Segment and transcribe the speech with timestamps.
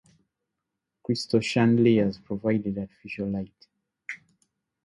[1.03, 3.67] Crystal chandeliers provided artificial light.